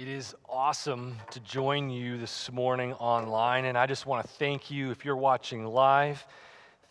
[0.00, 4.70] It is awesome to join you this morning online, and I just want to thank
[4.70, 4.90] you.
[4.90, 6.26] If you're watching live,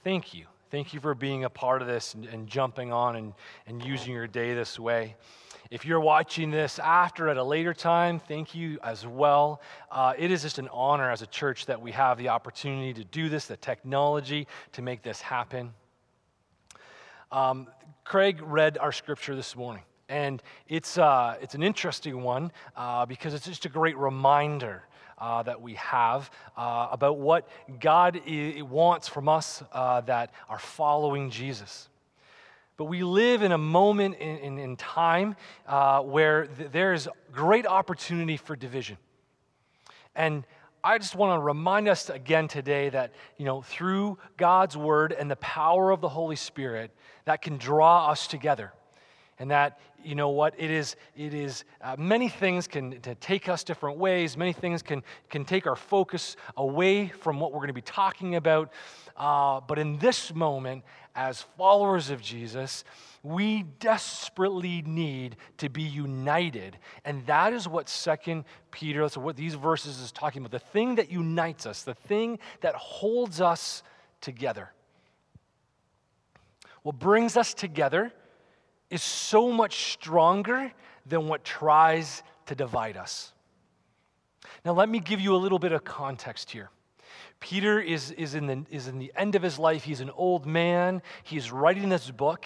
[0.03, 0.45] thank you.
[0.69, 3.33] Thank you for being a part of this and, and jumping on and,
[3.65, 5.15] and using your day this way.
[5.71, 9.59] If you're watching this after at a later time, thank you as well.
[9.89, 13.03] Uh, it is just an honor as a church that we have the opportunity to
[13.03, 15.73] do this, the technology to make this happen.
[17.31, 17.69] Um,
[18.03, 19.81] Craig read our scripture this morning.
[20.09, 24.83] And it's, uh, it's an interesting one uh, because it's just a great reminder
[25.19, 27.47] uh, that we have uh, about what
[27.79, 31.89] God I- wants from us uh, that are following Jesus.
[32.75, 35.35] But we live in a moment in, in, in time
[35.67, 38.97] uh, where th- there is great opportunity for division.
[40.15, 40.43] And
[40.83, 45.29] I just want to remind us again today that, you know, through God's word and
[45.29, 46.91] the power of the Holy Spirit,
[47.25, 48.71] that can draw us together
[49.39, 53.63] and that you know what it is it is uh, many things can take us
[53.63, 54.37] different ways.
[54.37, 58.35] Many things can can take our focus away from what we're going to be talking
[58.35, 58.71] about.
[59.17, 60.83] Uh, but in this moment
[61.15, 62.83] as followers of jesus
[63.23, 66.77] we desperately need to be united.
[67.03, 70.51] And that is what second peter that's what these verses is talking about.
[70.51, 73.83] The thing that unites us the thing that holds us
[74.21, 74.71] together.
[76.83, 78.13] What brings us together
[78.89, 80.71] is so much stronger
[81.05, 83.33] than what tries to divide us.
[84.65, 86.69] Now, let me give you a little bit of context here.
[87.39, 89.83] Peter is, is, in the, is in the end of his life.
[89.83, 91.01] He's an old man.
[91.23, 92.45] He's writing this book.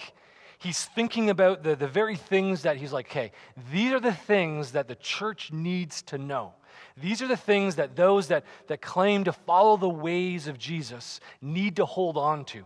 [0.58, 3.32] He's thinking about the, the very things that he's like, hey,
[3.72, 6.54] these are the things that the church needs to know.
[6.96, 11.20] These are the things that those that, that claim to follow the ways of Jesus
[11.42, 12.64] need to hold on to.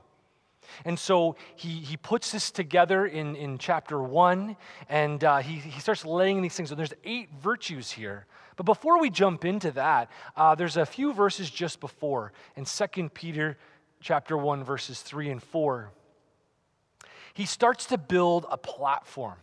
[0.85, 4.57] And so he, he puts this together in, in chapter one,
[4.89, 6.71] and uh, he, he starts laying these things.
[6.71, 8.27] And there's eight virtues here.
[8.57, 13.09] But before we jump into that, uh, there's a few verses just before in 2
[13.11, 13.57] Peter
[14.01, 15.93] chapter 1, verses 3 and 4.
[17.35, 19.37] He starts to build a platform,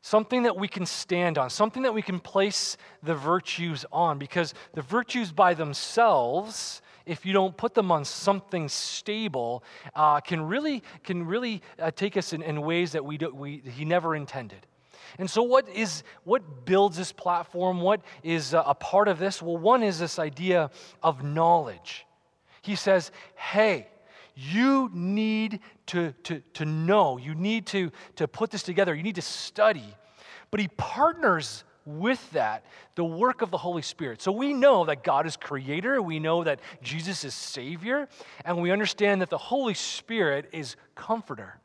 [0.00, 4.54] something that we can stand on, something that we can place the virtues on, because
[4.72, 9.62] the virtues by themselves if you don't put them on something stable,
[9.94, 13.58] uh, can really, can really uh, take us in, in, ways that we, do, we,
[13.58, 14.66] he never intended.
[15.18, 17.80] And so, what, is, what builds this platform?
[17.80, 19.42] What is a part of this?
[19.42, 20.70] Well, one is this idea
[21.02, 22.06] of knowledge.
[22.62, 23.88] He says, hey,
[24.34, 29.14] you need to, to, to know, you need to, to put this together, you need
[29.16, 29.94] to study.
[30.50, 32.64] But he partners with that
[32.94, 34.22] the work of the Holy Spirit.
[34.22, 38.08] So we know that God is creator, we know that Jesus is Savior,
[38.44, 41.58] and we understand that the Holy Spirit is comforter.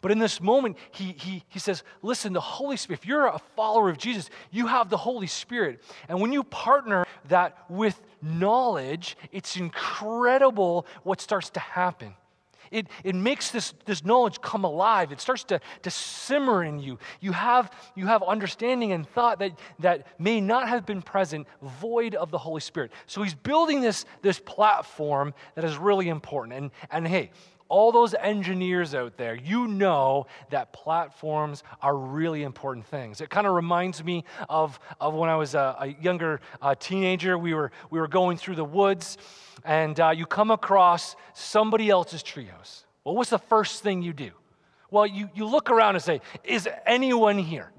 [0.00, 3.40] But in this moment, he, he, he says, Listen, the Holy Spirit, if you're a
[3.56, 5.82] follower of Jesus, you have the Holy Spirit.
[6.08, 12.14] And when you partner that with knowledge, it's incredible what starts to happen.
[12.70, 15.12] It, it makes this, this knowledge come alive.
[15.12, 16.98] It starts to, to simmer in you.
[17.20, 22.14] You have, you have understanding and thought that, that may not have been present, void
[22.14, 22.92] of the Holy Spirit.
[23.06, 26.54] So he's building this, this platform that is really important.
[26.56, 27.30] And, and hey,
[27.68, 33.20] all those engineers out there, you know that platforms are really important things.
[33.20, 37.38] It kind of reminds me of, of when I was a, a younger uh, teenager.
[37.38, 39.18] We were, we were going through the woods
[39.64, 42.84] and uh, you come across somebody else's treehouse.
[43.04, 44.30] Well, what's the first thing you do?
[44.90, 47.70] Well, you, you look around and say, Is anyone here?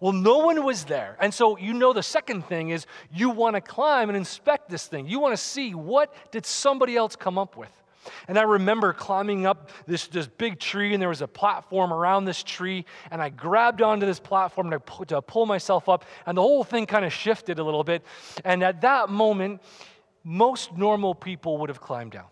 [0.00, 1.16] Well, no one was there.
[1.20, 4.86] And so you know the second thing is you want to climb and inspect this
[4.86, 5.08] thing.
[5.08, 7.72] You want to see what did somebody else come up with.
[8.26, 12.24] And I remember climbing up this, this big tree, and there was a platform around
[12.24, 16.42] this tree, and I grabbed onto this platform to, to pull myself up, and the
[16.42, 18.04] whole thing kind of shifted a little bit.
[18.44, 19.60] And at that moment,
[20.24, 22.26] most normal people would have climbed down.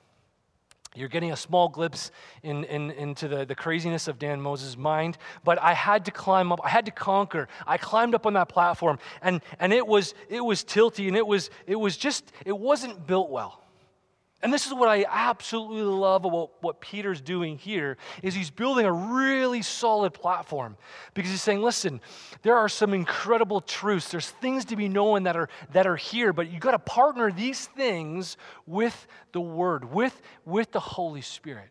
[0.97, 2.11] You're getting a small glimpse
[2.43, 5.19] in, in, into the, the craziness of Dan Moses' mind.
[5.45, 6.61] But I had to climb up.
[6.65, 7.49] I had to conquer.
[7.67, 11.27] I climbed up on that platform, and, and it, was, it was tilty, and it
[11.27, 13.63] was, it was just, it wasn't built well.
[14.47, 18.87] And this is what I absolutely love about what Peter's doing here is he's building
[18.87, 20.77] a really solid platform
[21.15, 22.01] because he's saying, listen,
[22.43, 24.09] there are some incredible truths.
[24.09, 27.33] There's things to be known that are that are here, but you've got to partner
[27.33, 31.71] these things with the word, with with the Holy Spirit.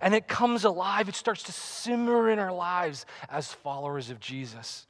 [0.00, 4.86] And it comes alive, it starts to simmer in our lives as followers of Jesus.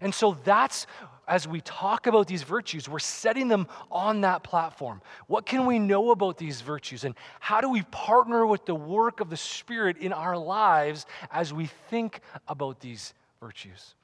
[0.00, 0.86] And so that's,
[1.26, 5.00] as we talk about these virtues, we're setting them on that platform.
[5.26, 7.04] What can we know about these virtues?
[7.04, 11.52] And how do we partner with the work of the Spirit in our lives as
[11.52, 13.94] we think about these virtues?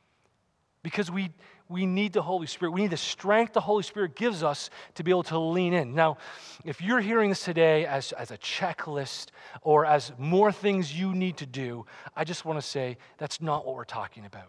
[0.83, 1.31] Because we,
[1.69, 2.71] we need the Holy Spirit.
[2.71, 5.95] We need the strength the Holy Spirit gives us to be able to lean in.
[5.95, 6.19] Now,
[6.65, 9.31] if you're hearing this today as, as a checklist
[9.63, 11.85] or as more things you need to do,
[12.15, 14.47] I just want to say that's not what we're talking about.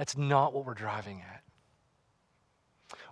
[0.00, 1.42] That's not what we're driving at.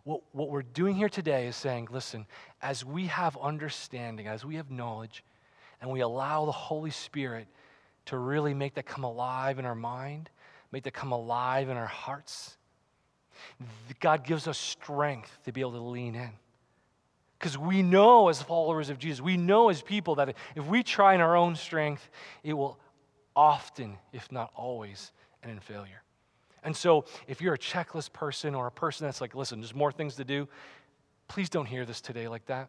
[0.05, 2.25] What, what we're doing here today is saying, listen,
[2.63, 5.23] as we have understanding, as we have knowledge,
[5.83, 7.47] and we allow the Holy Spirit
[8.07, 10.31] to really make that come alive in our mind,
[10.73, 12.57] make that come alive in our hearts,
[14.01, 16.31] God gives us strength to be able to lean in.
[17.39, 21.15] Because we know as followers of Jesus, we know as people that if we try
[21.15, 22.09] in our own strength,
[22.43, 22.79] it will
[23.37, 25.13] often, if not always,
[25.43, 26.01] end in failure.
[26.69, 29.91] And so, if you're a checklist person or a person that's like, listen, there's more
[29.91, 30.47] things to do,
[31.27, 32.69] please don't hear this today like that.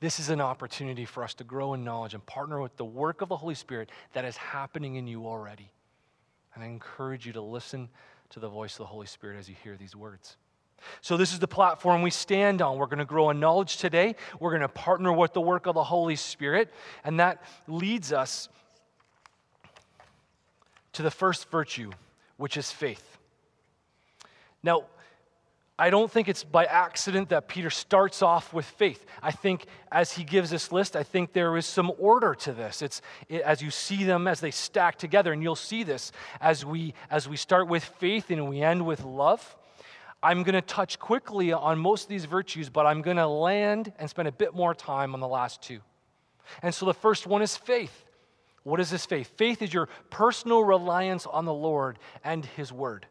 [0.00, 3.22] This is an opportunity for us to grow in knowledge and partner with the work
[3.22, 5.72] of the Holy Spirit that is happening in you already.
[6.54, 7.88] And I encourage you to listen
[8.28, 10.36] to the voice of the Holy Spirit as you hear these words.
[11.00, 12.76] So, this is the platform we stand on.
[12.76, 14.14] We're going to grow in knowledge today.
[14.40, 16.70] We're going to partner with the work of the Holy Spirit.
[17.02, 18.50] And that leads us
[20.92, 21.92] to the first virtue
[22.36, 23.18] which is faith.
[24.62, 24.84] Now,
[25.78, 29.04] I don't think it's by accident that Peter starts off with faith.
[29.22, 32.82] I think as he gives this list, I think there is some order to this.
[32.82, 36.64] It's it, as you see them as they stack together, and you'll see this as
[36.64, 39.56] we as we start with faith and we end with love.
[40.22, 43.92] I'm going to touch quickly on most of these virtues, but I'm going to land
[43.98, 45.80] and spend a bit more time on the last two.
[46.62, 48.04] And so the first one is faith.
[48.64, 49.32] What is this faith?
[49.36, 53.06] Faith is your personal reliance on the Lord and His Word.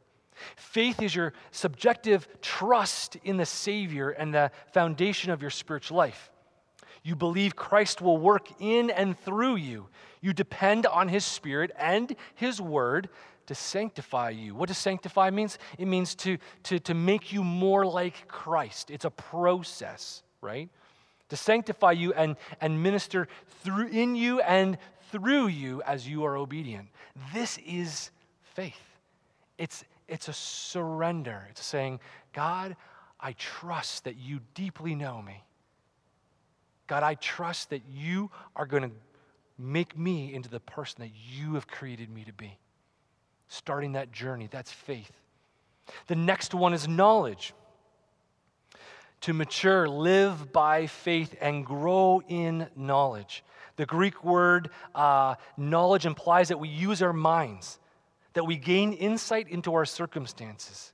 [0.55, 6.31] Faith is your subjective trust in the Savior and the foundation of your spiritual life.
[7.03, 9.87] You believe Christ will work in and through you.
[10.21, 13.09] You depend on His Spirit and His Word
[13.47, 14.55] to sanctify you.
[14.55, 15.57] What does sanctify means?
[15.77, 18.91] It means to, to, to make you more like Christ.
[18.91, 20.69] It's a process, right?
[21.29, 23.27] To sanctify you and, and minister
[23.63, 24.77] through in you and
[25.11, 26.87] through you as you are obedient.
[27.33, 28.11] This is
[28.55, 28.81] faith.
[29.57, 31.47] It's, it's a surrender.
[31.49, 31.99] It's saying,
[32.33, 32.75] God,
[33.19, 35.43] I trust that you deeply know me.
[36.87, 38.91] God, I trust that you are going to
[39.57, 42.57] make me into the person that you have created me to be.
[43.47, 45.11] Starting that journey, that's faith.
[46.07, 47.53] The next one is knowledge.
[49.21, 53.43] To mature, live by faith, and grow in knowledge.
[53.81, 57.79] The Greek word uh, knowledge implies that we use our minds,
[58.33, 60.93] that we gain insight into our circumstances.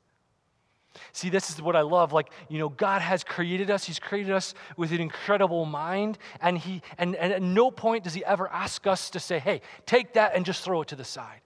[1.12, 2.13] See, this is what I love.
[2.13, 3.84] Like, you know, God has created us.
[3.84, 6.18] He's created us with an incredible mind.
[6.39, 9.60] And, he, and, and at no point does He ever ask us to say, hey,
[9.86, 11.42] take that and just throw it to the side.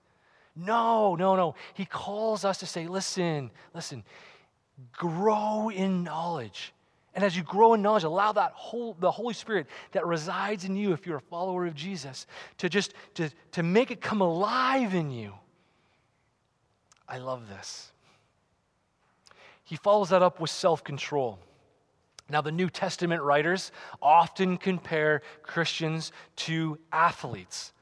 [0.56, 1.56] No, no, no.
[1.74, 4.04] He calls us to say, listen, listen,
[4.94, 6.72] grow in knowledge.
[7.14, 10.76] And as you grow in knowledge, allow that whole, the Holy Spirit that resides in
[10.76, 12.26] you, if you're a follower of Jesus,
[12.60, 15.34] to just to, to make it come alive in you.
[17.08, 17.92] I love this.
[19.66, 21.40] He follows that up with self-control.
[22.30, 27.74] Now, the New Testament writers often compare Christians to athletes.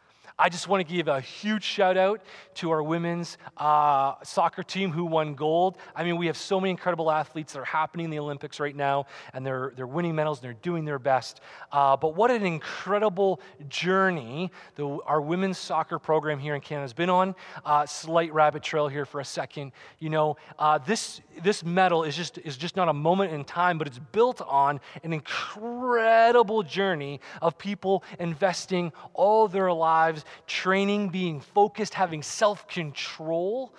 [0.42, 2.22] I just want to give a huge shout out
[2.56, 5.78] to our women's uh, soccer team who won gold.
[5.94, 8.76] I mean, we have so many incredible athletes that are happening in the Olympics right
[8.76, 11.42] now, and they're, they're winning medals and they're doing their best.
[11.74, 16.94] Uh, but what an incredible journey the, our women's soccer program here in Canada has
[16.94, 17.36] been on.
[17.66, 19.74] Uh, slight rabbit trail here for a second.
[20.00, 23.78] You know, uh, this, this medal is just, is just not a moment in time,
[23.78, 31.42] but it's built on an incredible journey of people investing all their lives training, being
[31.42, 33.74] focused, having self control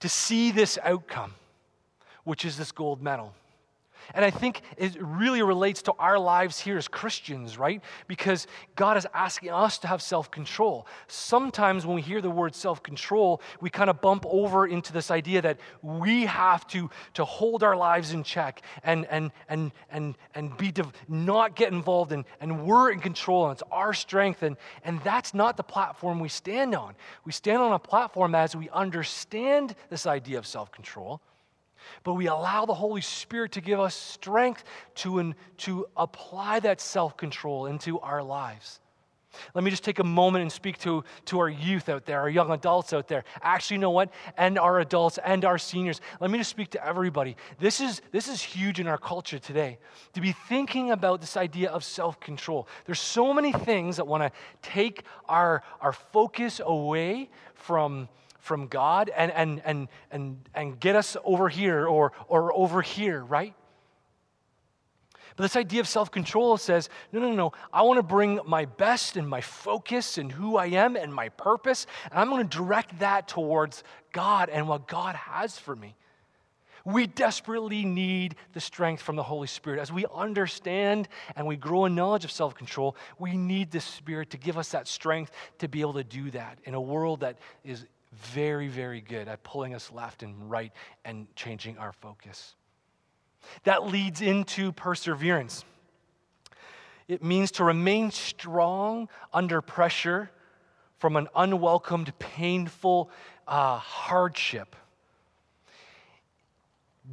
[0.00, 1.34] to see this outcome,
[2.24, 3.34] which is this gold medal.
[4.14, 7.82] And I think it really relates to our lives here as Christians, right?
[8.06, 10.86] Because God is asking us to have self control.
[11.06, 15.10] Sometimes when we hear the word self control, we kind of bump over into this
[15.10, 20.16] idea that we have to, to hold our lives in check and, and, and, and,
[20.34, 24.42] and be div- not get involved in, and we're in control and it's our strength.
[24.42, 26.94] And, and that's not the platform we stand on.
[27.24, 31.20] We stand on a platform as we understand this idea of self control
[32.04, 34.64] but we allow the Holy Spirit to give us strength
[34.96, 38.80] to, to apply that self control into our lives.
[39.54, 42.28] Let me just take a moment and speak to, to our youth out there, our
[42.28, 43.24] young adults out there.
[43.42, 44.10] Actually, you know what?
[44.36, 46.00] And our adults and our seniors.
[46.20, 47.36] Let me just speak to everybody.
[47.58, 49.78] This is, this is huge in our culture today
[50.12, 52.68] to be thinking about this idea of self control.
[52.84, 58.08] There's so many things that want to take our, our focus away from
[58.42, 63.24] from God and, and, and, and, and get us over here or, or over here,
[63.24, 63.54] right?
[65.36, 68.64] But this idea of self control says, no, no, no, I want to bring my
[68.64, 72.56] best and my focus and who I am and my purpose, and I'm going to
[72.56, 75.94] direct that towards God and what God has for me.
[76.84, 79.78] We desperately need the strength from the Holy Spirit.
[79.78, 84.30] As we understand and we grow in knowledge of self control, we need the Spirit
[84.30, 87.38] to give us that strength to be able to do that in a world that
[87.62, 90.72] is very, very good at pulling us left and right
[91.04, 92.54] and changing our focus.
[93.64, 95.64] That leads into perseverance.
[97.08, 100.30] It means to remain strong under pressure
[100.98, 103.10] from an unwelcomed, painful
[103.48, 104.76] uh, hardship.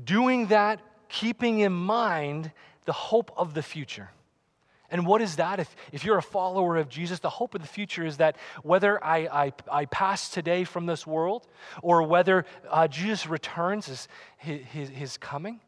[0.04, 0.80] Doing that,
[1.10, 2.52] keeping in mind
[2.86, 4.12] the hope of the future.
[4.92, 5.60] And what is that?
[5.60, 9.04] If, if you're a follower of Jesus, the hope of the future is that whether
[9.04, 11.48] I, I, I pass today from this world
[11.82, 14.08] or whether uh, Jesus returns,
[14.40, 15.60] his, his, his coming,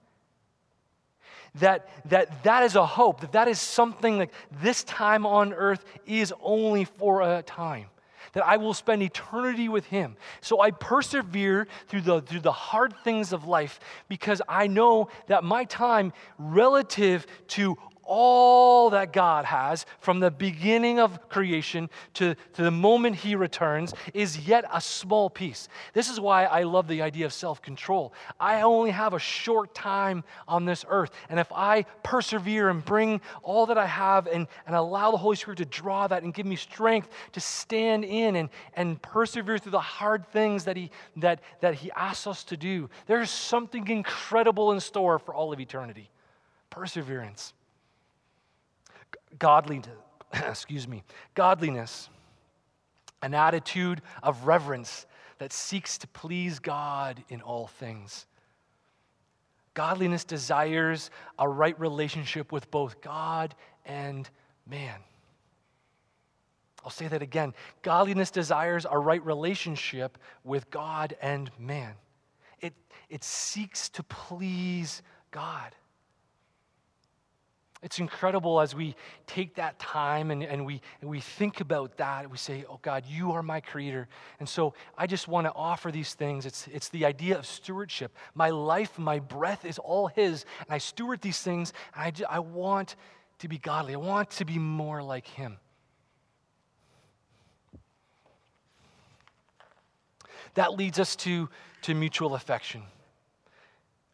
[1.55, 5.83] that, that that is a hope, that that is something like this time on earth
[6.05, 7.87] is only for a time
[8.33, 10.15] that I will spend eternity with him.
[10.39, 15.43] So I persevere through the, through the hard things of life because I know that
[15.43, 17.77] my time relative to
[18.13, 23.93] all that God has from the beginning of creation to, to the moment He returns
[24.13, 25.69] is yet a small piece.
[25.93, 28.13] This is why I love the idea of self control.
[28.37, 31.11] I only have a short time on this earth.
[31.29, 35.37] And if I persevere and bring all that I have and, and allow the Holy
[35.37, 39.71] Spirit to draw that and give me strength to stand in and, and persevere through
[39.71, 44.73] the hard things that he, that, that he asks us to do, there's something incredible
[44.73, 46.09] in store for all of eternity.
[46.69, 47.53] Perseverance
[49.39, 49.89] godliness,
[50.33, 51.03] excuse me,
[51.35, 52.09] godliness,
[53.21, 55.05] an attitude of reverence
[55.37, 58.25] that seeks to please God in all things.
[59.73, 61.09] Godliness desires
[61.39, 64.29] a right relationship with both God and
[64.67, 64.99] man.
[66.83, 67.53] I'll say that again.
[67.83, 71.93] Godliness desires a right relationship with God and man.
[72.59, 72.73] It,
[73.09, 75.75] it seeks to please God.
[77.83, 78.95] It's incredible as we
[79.25, 82.29] take that time and, and, we, and we think about that.
[82.29, 84.07] We say, Oh God, you are my creator.
[84.39, 86.45] And so I just want to offer these things.
[86.45, 88.15] It's, it's the idea of stewardship.
[88.35, 90.45] My life, my breath is all His.
[90.59, 91.73] And I steward these things.
[91.95, 92.95] And I, just, I want
[93.39, 95.57] to be godly, I want to be more like Him.
[100.53, 101.49] That leads us to,
[101.83, 102.83] to mutual affection.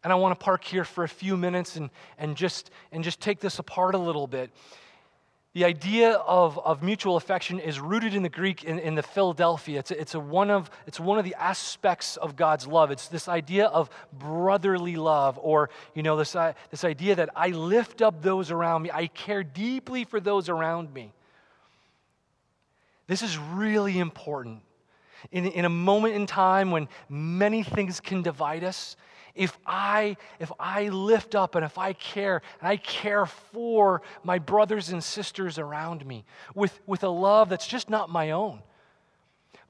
[0.04, 3.20] And I want to park here for a few minutes and, and, just, and just
[3.20, 4.50] take this apart a little bit.
[5.54, 9.80] The idea of, of mutual affection is rooted in the Greek in, in the Philadelphia.
[9.80, 12.90] It's, a, it's, a one of, it's one of the aspects of God's love.
[12.92, 17.48] It's this idea of brotherly love, or you know, this, uh, this idea that I
[17.48, 18.90] lift up those around me.
[18.92, 21.12] I care deeply for those around me.
[23.08, 24.60] This is really important.
[25.32, 28.96] In, in a moment in time when many things can divide us,
[29.38, 34.38] if I if I lift up and if I care and I care for my
[34.38, 38.60] brothers and sisters around me with, with a love that's just not my own,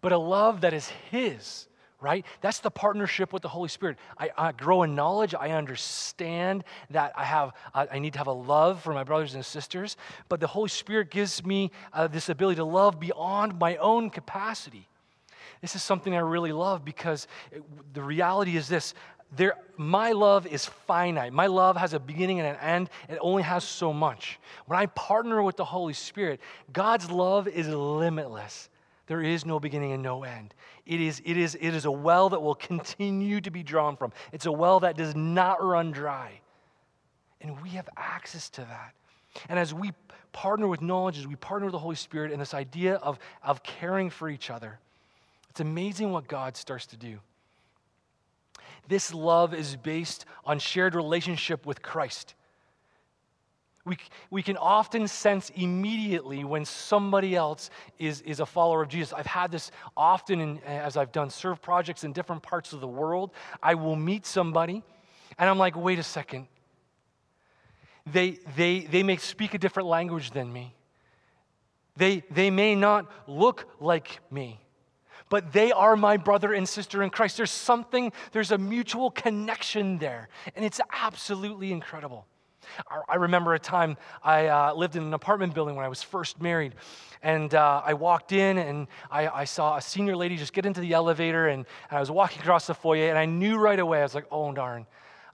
[0.01, 1.69] but a love that is his,
[2.01, 2.25] right?
[2.41, 3.99] That's the partnership with the Holy Spirit.
[4.17, 5.35] I, I grow in knowledge.
[5.35, 9.45] I understand that I have I need to have a love for my brothers and
[9.45, 9.99] sisters,
[10.31, 14.89] but the Holy Spirit gives me uh, this ability to love beyond my own capacity.
[15.61, 17.27] This is something I really love because
[17.93, 18.95] the reality is this
[19.37, 21.33] there, my love is finite.
[21.33, 22.91] My love has a beginning and an end.
[23.09, 24.39] It only has so much.
[24.67, 26.41] When I partner with the Holy Spirit,
[26.73, 28.71] God's love is limitless.
[29.07, 30.55] There is no beginning and no end.
[30.87, 34.13] It is, it, is, it is a well that will continue to be drawn from.
[34.33, 36.41] It's a well that does not run dry.
[37.41, 38.95] And we have access to that.
[39.49, 39.93] And as we
[40.33, 43.63] partner with knowledge, as we partner with the Holy Spirit in this idea of, of
[43.63, 44.79] caring for each other,
[45.51, 47.19] it's amazing what God starts to do.
[48.89, 52.35] This love is based on shared relationship with Christ.
[53.85, 53.99] We,
[54.31, 59.13] we can often sense immediately when somebody else is, is a follower of Jesus.
[59.13, 62.89] I've had this often in, as I've done serve projects in different parts of the
[62.89, 63.31] world.
[63.63, 64.83] I will meet somebody,
[65.39, 66.49] and I'm like, wait a second.
[68.07, 70.75] They, they, they may speak a different language than me.
[71.97, 74.61] They, they may not look like me
[75.29, 77.37] but they are my brother and sister in Christ.
[77.37, 82.27] There's something, there's a mutual connection there, and it's absolutely incredible.
[83.09, 86.41] I remember a time I uh, lived in an apartment building when I was first
[86.41, 86.75] married.
[87.23, 90.81] And uh, I walked in and I, I, saw a senior lady just get into
[90.81, 91.49] the elevator.
[91.49, 94.15] And, and I was walking across the foyer and I knew right away, I was
[94.15, 94.87] like, oh, darn.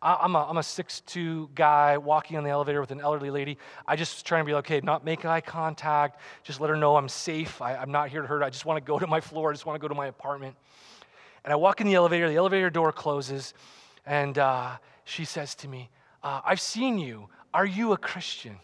[0.05, 3.57] I'm a, I'm a 6'2 guy walking on the elevator with an elderly lady.
[3.87, 6.97] I just trying to be like, okay, not make eye contact, just let her know
[6.97, 7.63] I'm safe.
[7.63, 8.45] I, I'm not here to hurt her.
[8.45, 9.49] I just want to go to my floor.
[9.49, 10.57] I just want to go to my apartment.
[11.43, 13.55] And I walk in the elevator, the elevator door closes,
[14.05, 15.89] and uh, she says to me,
[16.23, 17.29] uh, I've seen you.
[17.55, 18.57] Are you a Christian?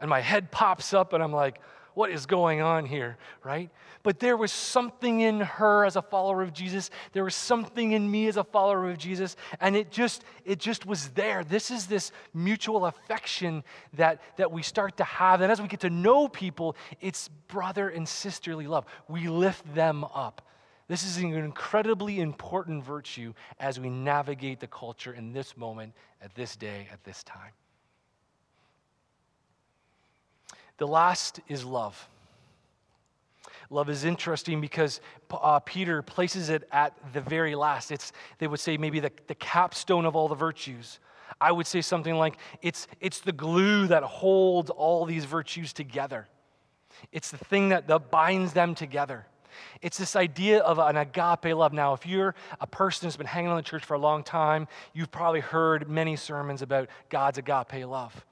[0.00, 1.60] And my head pops up, and I'm like,
[1.94, 3.70] what is going on here, right?
[4.02, 6.90] But there was something in her as a follower of Jesus.
[7.12, 10.86] There was something in me as a follower of Jesus, and it just it just
[10.86, 11.44] was there.
[11.44, 13.62] This is this mutual affection
[13.94, 17.88] that that we start to have, and as we get to know people, it's brother
[17.88, 18.86] and sisterly love.
[19.08, 20.42] We lift them up.
[20.88, 26.34] This is an incredibly important virtue as we navigate the culture in this moment, at
[26.34, 27.52] this day, at this time.
[30.82, 32.08] The last is love.
[33.70, 37.92] Love is interesting because uh, Peter places it at the very last.
[37.92, 40.98] It's, they would say, maybe the, the capstone of all the virtues.
[41.40, 46.26] I would say something like it's, it's the glue that holds all these virtues together.
[47.12, 49.24] It's the thing that, that binds them together.
[49.82, 51.72] It's this idea of an agape love.
[51.72, 54.66] Now, if you're a person who's been hanging on the church for a long time,
[54.94, 58.26] you've probably heard many sermons about God's agape love.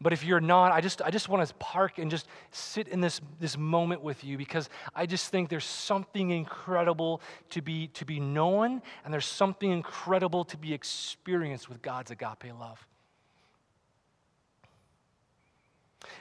[0.00, 3.00] But if you're not, I just, I just want to park and just sit in
[3.00, 7.20] this, this moment with you because I just think there's something incredible
[7.50, 12.52] to be, to be known and there's something incredible to be experienced with God's agape
[12.58, 12.86] love.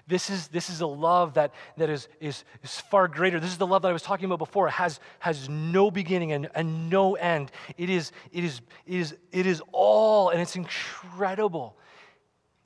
[0.08, 3.40] This is, this is a love that, that is, is, is far greater.
[3.40, 4.68] This is the love that I was talking about before.
[4.68, 7.52] It has, has no beginning and, and no end.
[7.78, 11.78] It is, it, is, it, is, it is all, and it's incredible.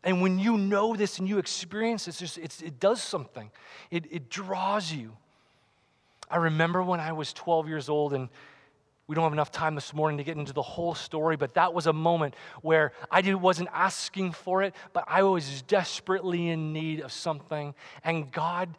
[0.08, 3.52] And when you know this and you experience this, it's, it does something,
[3.92, 5.12] it, it draws you.
[6.32, 8.30] I remember when I was 12 years old and
[9.08, 11.74] we don't have enough time this morning to get into the whole story, but that
[11.74, 16.72] was a moment where I did, wasn't asking for it, but I was desperately in
[16.72, 17.76] need of something.
[18.06, 18.78] And God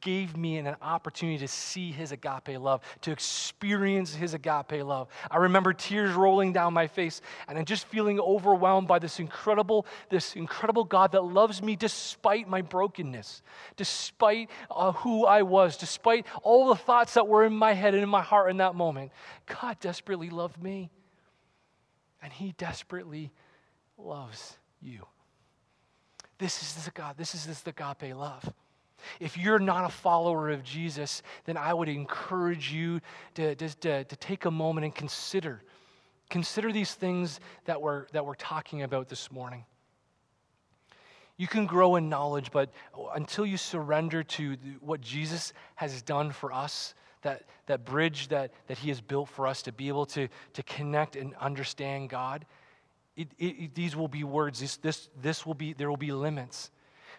[0.00, 5.08] gave me an opportunity to see his agape love, to experience his agape love.
[5.30, 9.86] I remember tears rolling down my face and I'm just feeling overwhelmed by this incredible,
[10.08, 13.42] this incredible God that loves me despite my brokenness,
[13.76, 18.02] despite uh, who I was, despite all the thoughts that were in my head and
[18.02, 19.12] in my heart in that moment.
[19.46, 20.90] God desperately loved me.
[22.22, 23.32] And he desperately
[23.98, 25.06] loves you.
[26.38, 28.52] This is the God, this is this agape love.
[29.20, 33.00] If you're not a follower of Jesus, then I would encourage you
[33.34, 35.62] to, to, to, to, take a moment and consider.
[36.30, 39.64] Consider these things that we're, that we're talking about this morning.
[41.36, 42.70] You can grow in knowledge, but
[43.14, 48.78] until you surrender to what Jesus has done for us, that, that bridge that, that
[48.78, 52.46] he has built for us to be able to, to connect and understand God,
[53.16, 54.60] it, it, these will be words.
[54.60, 56.70] This, this, this will be, there will be limits.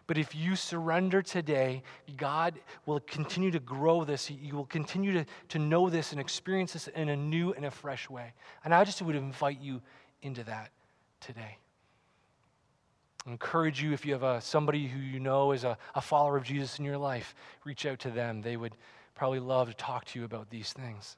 [0.08, 1.82] But if you surrender today,
[2.15, 4.30] God will continue to grow this.
[4.30, 7.72] You will continue to, to know this and experience this in a new and a
[7.72, 8.34] fresh way.
[8.63, 9.82] And I just would invite you
[10.22, 10.70] into that
[11.22, 11.58] today.
[13.26, 16.38] I encourage you, if you have a, somebody who you know is a, a follower
[16.38, 18.44] of Jesus in your life, reach out to them.
[18.44, 18.76] They would
[19.15, 21.18] probably love to talk to you about these things.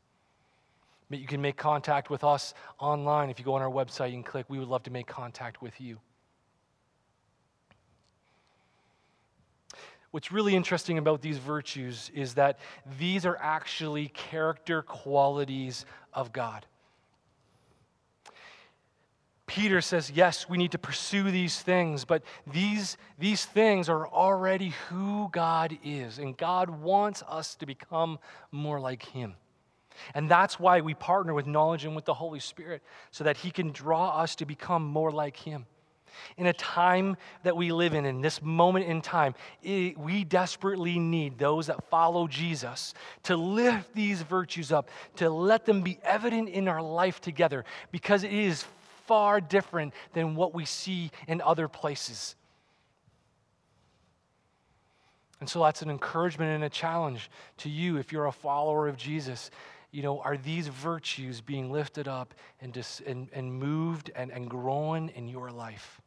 [1.10, 3.30] But you can make contact with us online.
[3.30, 5.80] If you go on our website, can click, we would love to make contact with
[5.82, 5.98] you.
[10.18, 12.58] What's really interesting about these virtues is that
[12.98, 16.66] these are actually character qualities of God.
[19.46, 24.74] Peter says, yes, we need to pursue these things, but these, these things are already
[24.90, 28.18] who God is, and God wants us to become
[28.52, 29.36] more like Him.
[30.16, 33.52] And that's why we partner with knowledge and with the Holy Spirit, so that He
[33.52, 35.68] can draw us to become more like Him.
[36.38, 41.00] In a time that we live in, in this moment in time, it, we desperately
[41.00, 46.50] need those that follow Jesus to lift these virtues up, to let them be evident
[46.50, 48.66] in our life together, because it is
[49.06, 52.36] far different than what we see in other places.
[55.40, 58.98] And so that's an encouragement and a challenge to you if you're a follower of
[58.98, 59.52] Jesus.
[59.92, 64.50] You know, are these virtues being lifted up and, dis, and, and moved and, and
[64.50, 66.02] grown in your life?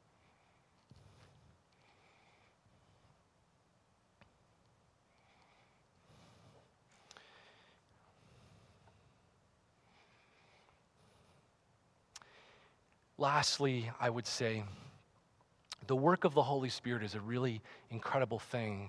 [13.21, 14.65] Lastly, I would say
[15.87, 18.89] the work of the Holy Spirit is a really incredible thing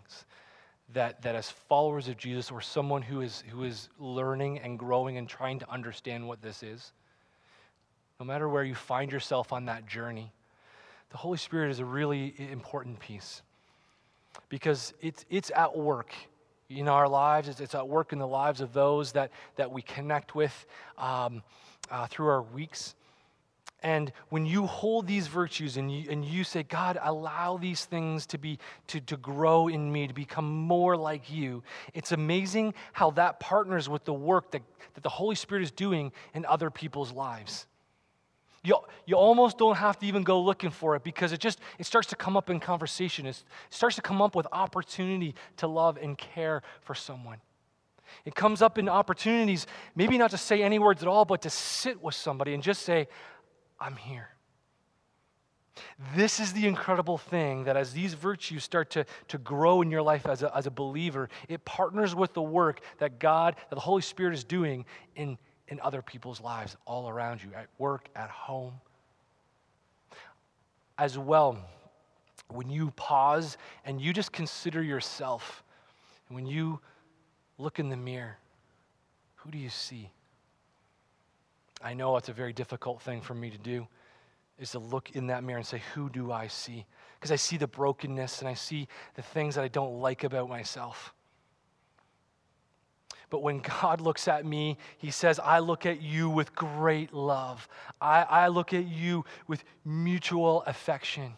[0.94, 5.18] that, that as followers of Jesus or someone who is, who is learning and growing
[5.18, 6.94] and trying to understand what this is,
[8.22, 10.32] no matter where you find yourself on that journey,
[11.10, 13.42] the Holy Spirit is a really important piece
[14.48, 16.14] because it's, it's at work
[16.70, 20.36] in our lives, it's, at work in the lives of those that, that we connect
[20.36, 20.66] with
[20.98, 21.44] um,
[21.90, 22.96] uh, through our weeks.
[23.84, 28.28] And when you hold these virtues and you, and you say, God, allow these things
[28.28, 31.64] to, be, to, to grow in me, to become more like you,
[31.94, 34.62] it's amazing how that partners with the work that,
[34.94, 37.66] that the Holy Spirit is doing in other people's lives.
[38.64, 41.88] You, you almost don't have to even go looking for it because it just it
[41.88, 43.26] starts to come up in conversation.
[43.26, 47.38] it starts to come up with opportunity to love and care for someone.
[48.24, 49.66] It comes up in opportunities,
[49.96, 52.84] maybe not to say any words at all, but to sit with somebody and just
[52.84, 53.08] say,
[53.82, 54.30] I'm here.
[56.16, 60.02] This is the incredible thing that as these virtues start to, to grow in your
[60.02, 63.82] life as a, as a believer, it partners with the work that God, that the
[63.82, 65.38] Holy Spirit is doing in,
[65.70, 68.74] in other people's lives all around you, at work, at home.
[70.98, 71.58] As well,
[72.50, 75.64] when you pause and you just consider yourself,
[76.30, 76.80] when you
[77.58, 78.38] look in the mirror,
[79.36, 80.12] who do you see?
[81.84, 83.88] I know it's a very difficult thing for me to do,
[84.60, 86.86] is to look in that mirror and say, Who do I see?
[87.16, 90.50] Because I see the brokenness and I see the things that I don't like about
[90.50, 91.14] myself.
[93.30, 97.68] But when God looks at me, He says, I look at you with great love.
[98.00, 101.34] I, I look at you with mutual affection.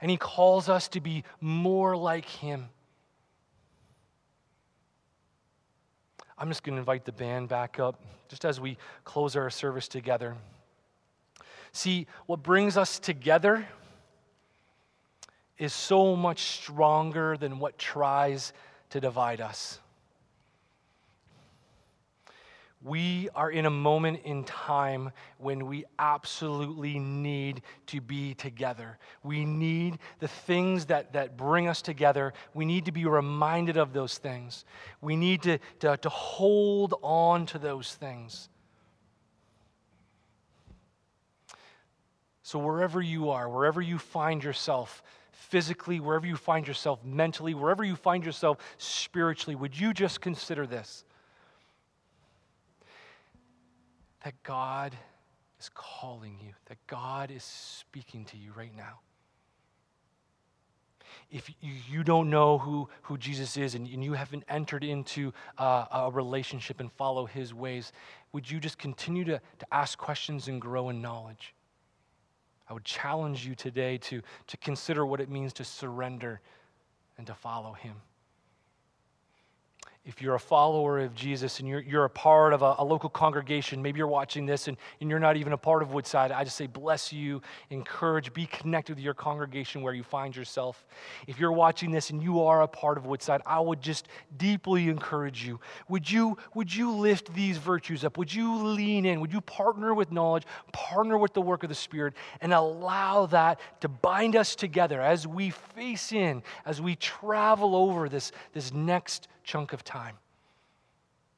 [0.00, 2.68] And He calls us to be more like Him.
[6.38, 9.88] I'm just going to invite the band back up just as we close our service
[9.88, 10.34] together.
[11.72, 13.66] See, what brings us together
[15.58, 18.52] is so much stronger than what tries
[18.90, 19.78] to divide us.
[22.86, 28.98] We are in a moment in time when we absolutely need to be together.
[29.24, 32.32] We need the things that, that bring us together.
[32.54, 34.64] We need to be reminded of those things.
[35.00, 38.48] We need to, to, to hold on to those things.
[42.44, 47.82] So, wherever you are, wherever you find yourself, physically, wherever you find yourself mentally, wherever
[47.82, 51.04] you find yourself spiritually, would you just consider this?
[54.26, 54.92] That God
[55.60, 58.98] is calling you, that God is speaking to you right now.
[61.30, 66.10] If you don't know who, who Jesus is and, you haven't entered into uh, a
[66.10, 67.92] relationship and follow his ways,
[68.32, 71.54] would you just continue to, to ask questions and grow in knowledge?
[72.68, 76.40] I would challenge you today to, to consider what it means to surrender
[77.16, 77.94] and to follow him
[80.06, 83.10] if you're a follower of Jesus and you're, you're a part of a, a, local
[83.10, 86.44] congregation, maybe you're watching this and, and you're not even a part of Woodside, I
[86.44, 90.86] just say bless you, encourage, be connected with your congregation where you find yourself.
[91.26, 94.88] If you're watching this and you are a part of Woodside, I would just deeply
[94.88, 95.58] encourage you.
[95.88, 98.16] Would you, would you lift these virtues up?
[98.16, 99.20] Would you lean in?
[99.20, 103.58] Would you partner with knowledge, partner with the work of the Spirit, and allow that
[103.80, 109.26] to bind us together as we face in, as we travel over this, this next
[109.46, 110.16] chunk of time.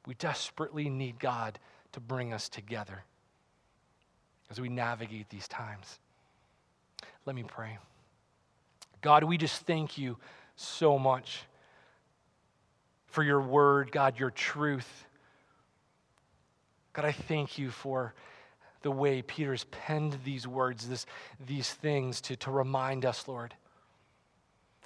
[0.05, 1.59] We desperately need God
[1.91, 3.03] to bring us together
[4.49, 5.99] as we navigate these times.
[7.25, 7.77] Let me pray.
[9.01, 10.17] God, we just thank you
[10.55, 11.43] so much
[13.05, 15.05] for your word, God, your truth.
[16.93, 18.13] God, I thank you for
[18.81, 21.05] the way Peter's penned these words, this,
[21.45, 23.53] these things to, to remind us, Lord.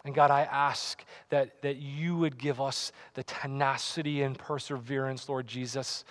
[0.06, 5.48] And God, I ask that, that you would give us the tenacity and perseverance, Lord
[5.48, 6.04] Jesus.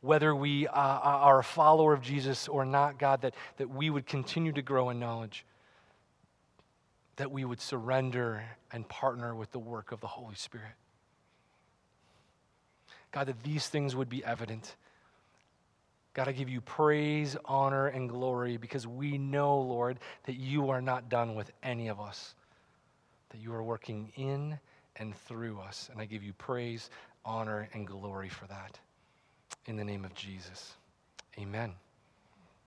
[0.00, 4.06] Whether we uh, are a follower of Jesus or not, God, that, that we would
[4.06, 5.44] continue to grow in knowledge,
[7.16, 8.42] that we would surrender
[8.72, 10.72] and partner with the work of the Holy Spirit.
[13.12, 14.74] God, that these things would be evident
[16.14, 20.80] God, I give you praise, honor, and glory because we know, Lord, that you are
[20.80, 22.34] not done with any of us,
[23.30, 24.58] that you are working in
[24.96, 25.88] and through us.
[25.90, 26.88] And I give you praise,
[27.24, 28.78] honor, and glory for that.
[29.66, 30.74] In the name of Jesus,
[31.36, 31.72] amen.